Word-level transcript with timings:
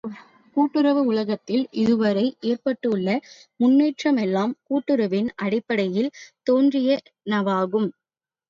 கூட்டுறவு 0.55 1.01
உலகத்தில் 1.05 1.65
இதுவரை 1.81 2.23
ஏற்பட்டுள்ள 2.43 3.07
முன்னேற்றமெல்லாம் 3.59 4.55
கூட்டுறவின் 4.65 5.29
அடிப்படையில் 5.43 6.11
தோன்றியனவாகும். 6.47 7.89